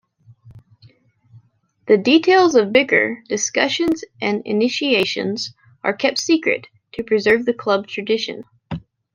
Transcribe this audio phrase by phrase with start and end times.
[1.85, 8.43] The details of bicker, discussions and initiations are kept secret to preserve club tradition.